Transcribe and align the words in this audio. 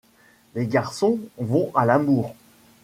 Les 0.55 0.65
garçons 0.65 1.19
vont 1.37 1.71
à 1.75 1.85
l'amour; 1.85 2.33